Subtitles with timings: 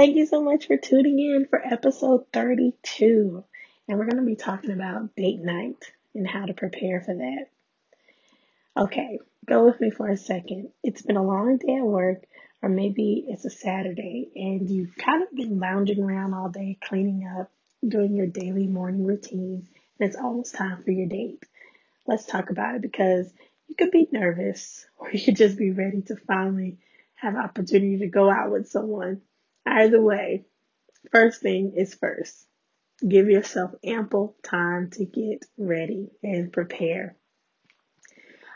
[0.00, 3.44] Thank you so much for tuning in for episode 32.
[3.86, 5.76] And we're going to be talking about date night
[6.14, 7.50] and how to prepare for that.
[8.78, 10.70] Okay, go with me for a second.
[10.82, 12.22] It's been a long day at work,
[12.62, 17.30] or maybe it's a Saturday, and you've kind of been lounging around all day, cleaning
[17.38, 17.52] up,
[17.86, 21.44] doing your daily morning routine, and it's almost time for your date.
[22.06, 23.30] Let's talk about it because
[23.68, 26.78] you could be nervous, or you could just be ready to finally
[27.16, 29.20] have opportunity to go out with someone.
[29.70, 30.44] Either way,
[31.12, 32.44] first thing is first.
[33.06, 37.16] Give yourself ample time to get ready and prepare.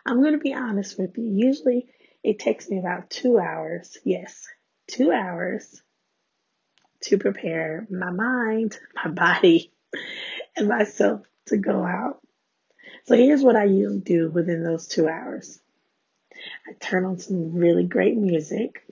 [0.05, 1.24] I'm going to be honest with you.
[1.24, 1.86] Usually
[2.24, 3.96] it takes me about two hours.
[4.05, 4.48] Yes,
[4.88, 5.80] two hours
[7.02, 9.72] to prepare my mind, my body,
[10.56, 12.20] and myself to go out.
[13.05, 15.60] So here's what I usually do within those two hours.
[16.66, 18.83] I turn on some really great music.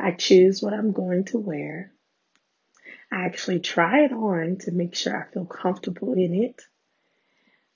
[0.00, 1.92] I choose what I'm going to wear.
[3.12, 6.62] I actually try it on to make sure I feel comfortable in it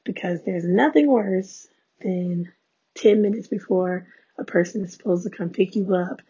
[0.04, 1.66] because there's nothing worse
[2.00, 2.52] than
[2.96, 4.06] 10 minutes before
[4.38, 6.22] a person is supposed to come pick you up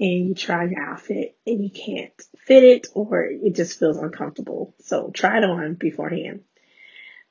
[0.00, 4.74] and you try your outfit and you can't fit it or it just feels uncomfortable.
[4.80, 6.44] So try it on beforehand.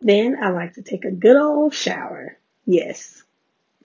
[0.02, 2.38] Then I like to take a good old shower.
[2.66, 3.24] Yes,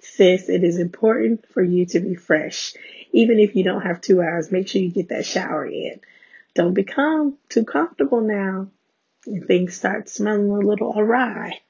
[0.02, 2.74] sis, it is important for you to be fresh.
[3.12, 6.00] Even if you don't have two hours, make sure you get that shower in.
[6.54, 8.68] Don't become too comfortable now
[9.26, 11.60] and things start smelling a little awry.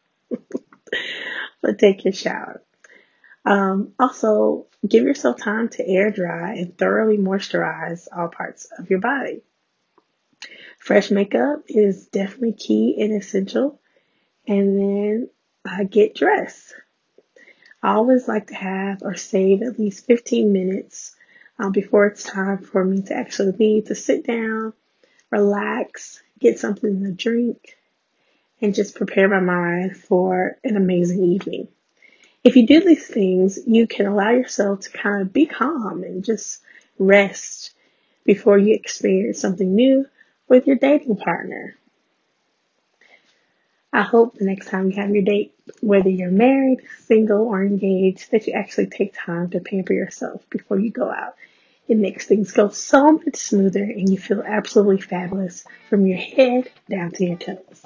[1.63, 2.63] but take your shower.
[3.45, 9.01] Um, also, give yourself time to air dry and thoroughly moisturize all parts of your
[9.01, 9.43] body.
[10.79, 13.81] Fresh makeup is definitely key and essential.
[14.47, 15.31] And then
[15.65, 16.75] uh, get dressed.
[17.83, 21.17] I always like to have or save at least 15 minutes
[21.59, 24.73] um, before it's time for me to actually leave to sit down,
[25.31, 27.77] relax, get something to drink,
[28.61, 31.69] and just prepare my mind for an amazing evening.
[32.45, 36.25] If you do these things, you can allow yourself to kind of be calm and
[36.25, 36.61] just
[36.99, 37.73] rest
[38.25, 40.07] before you experience something new
[40.49, 41.77] with your dating partner.
[43.93, 48.31] I hope the next time you have your date, whether you're married, single, or engaged,
[48.31, 51.35] that you actually take time to pamper yourself before you go out.
[51.89, 56.71] It makes things go so much smoother and you feel absolutely fabulous from your head
[56.89, 57.85] down to your toes.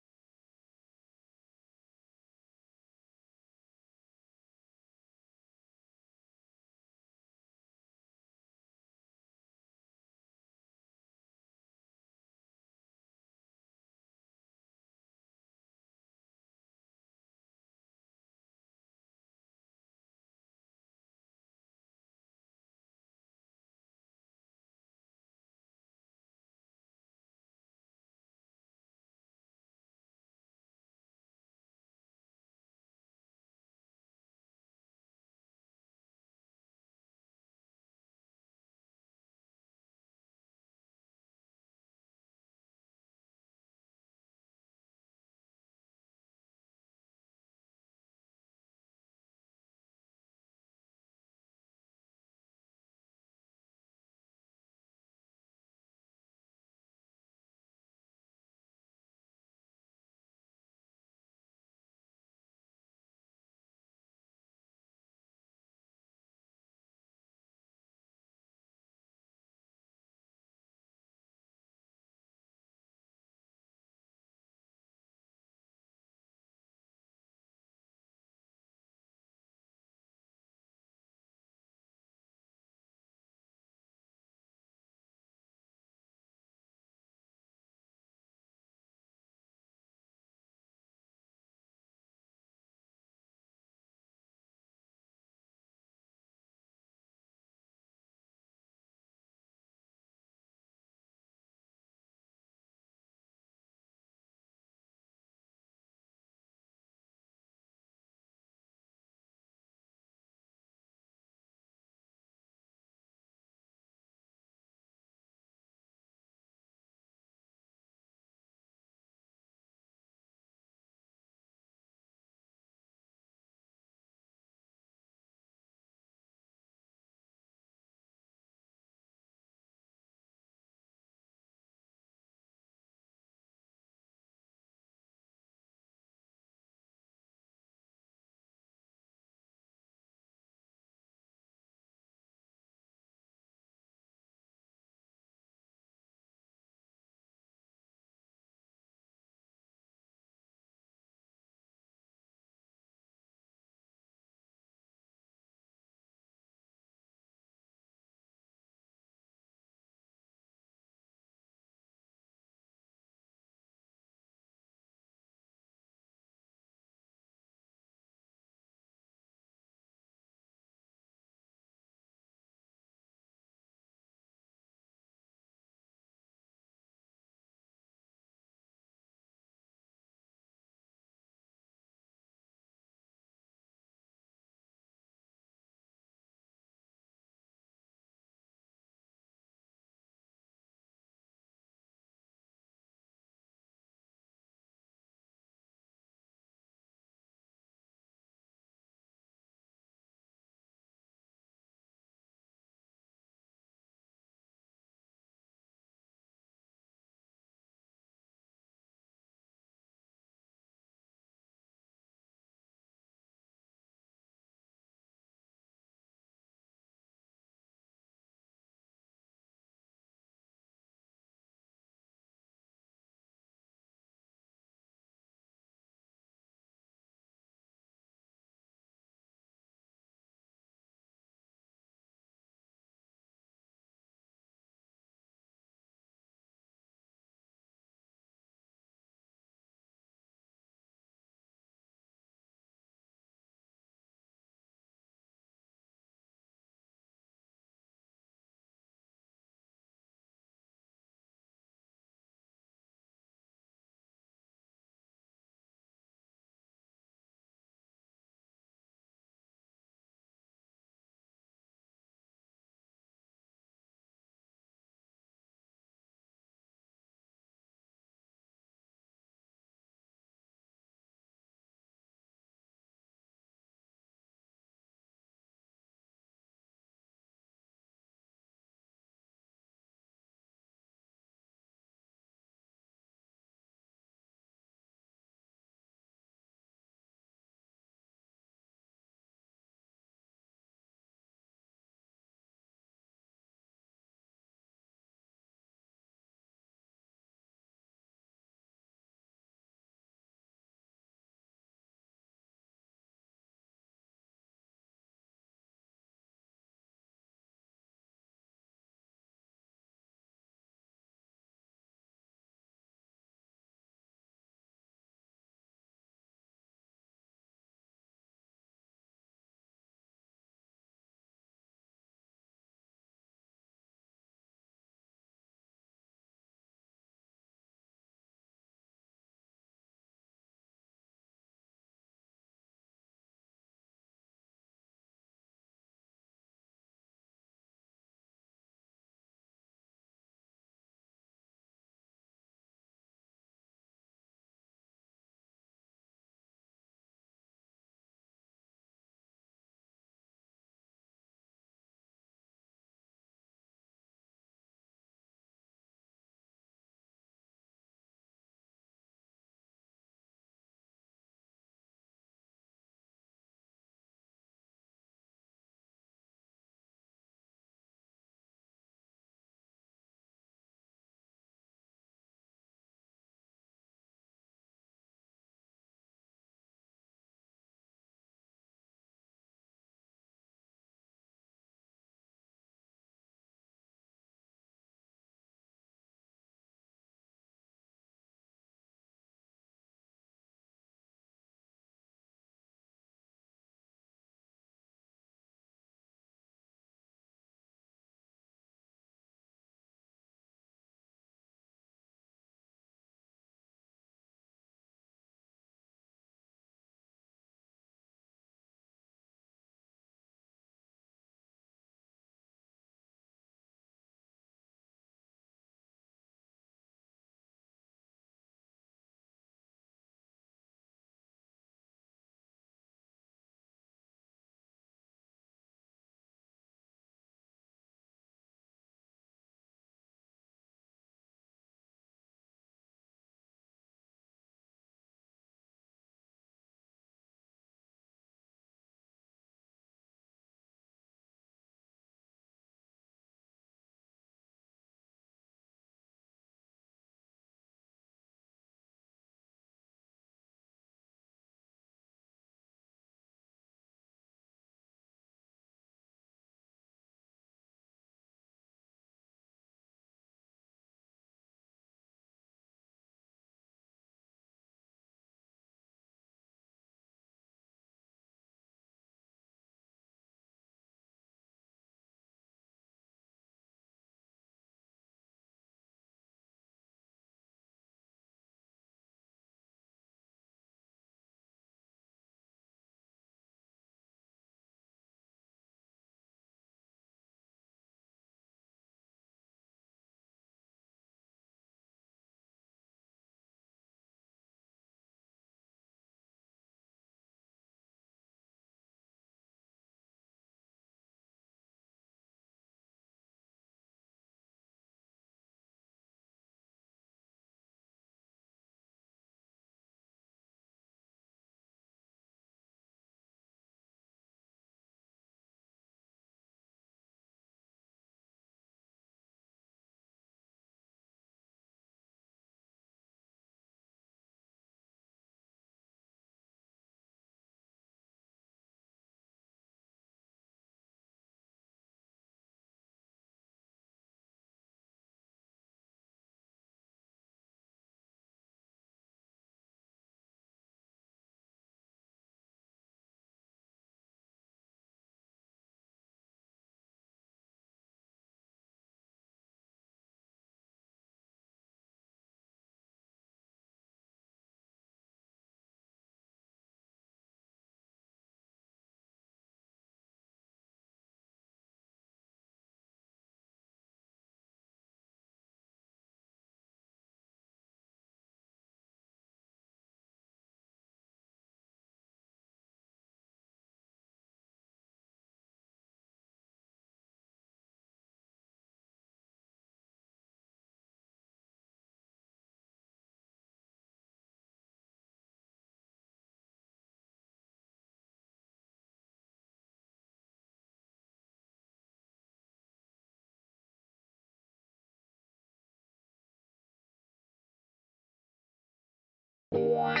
[599.53, 600.00] Wow.